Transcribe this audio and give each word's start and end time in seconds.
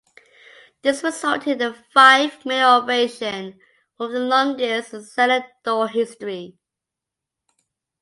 This 0.81 1.03
resulted 1.03 1.61
in 1.61 1.61
a 1.61 1.75
five-minute 1.93 2.67
ovation, 2.75 3.59
one 3.97 4.07
of 4.09 4.13
the 4.13 4.19
longest 4.21 4.95
in 4.95 5.03
Cellar 5.03 5.45
Door 5.63 5.89
history. 5.89 6.57